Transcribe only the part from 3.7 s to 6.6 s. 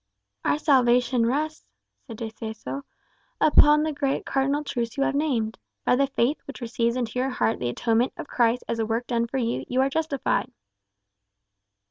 the great cardinal truths you have named. By the faith which